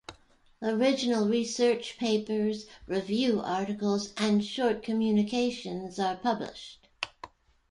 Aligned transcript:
Original 0.63 1.27
research 1.27 1.99
papers, 1.99 2.65
review 2.87 3.39
articles 3.39 4.13
and 4.17 4.43
short 4.43 4.81
communications 4.81 5.99
are 5.99 6.15
published. 6.17 6.87